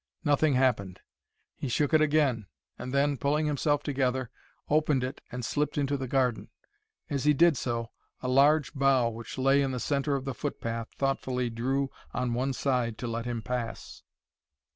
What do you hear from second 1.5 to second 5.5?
He shook it again, and then, pulling himself together, opened it and